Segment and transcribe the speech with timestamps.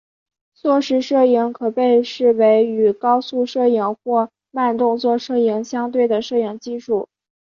[0.55, 7.07] 缩时摄影可被视为与高速摄影或慢动作摄影相对的摄影技术。